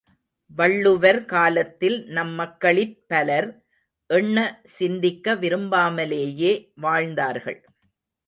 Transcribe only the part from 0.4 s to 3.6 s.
வள்ளுவர் காலத்தில் நம் மக்களிற் பலர்